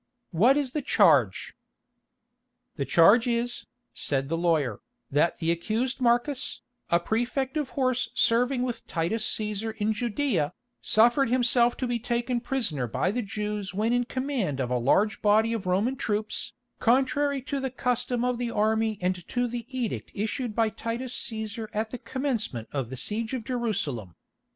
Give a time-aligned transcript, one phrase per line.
[0.31, 1.53] What is the charge?"
[2.75, 4.81] "The charge is," said the lawyer,
[5.11, 11.29] "that the accused Marcus, a prefect of horse serving with Titus Cæsar in Judæa, suffered
[11.29, 15.53] himself to be taken prisoner by the Jews when in command of a large body
[15.53, 20.55] of Roman troops, contrary to the custom of the army and to the edict issued
[20.55, 24.15] by Titus Cæsar at the commencement of the siege of Jerusalem.